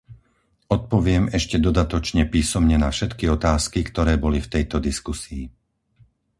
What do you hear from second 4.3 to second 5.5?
v tejto diskusii.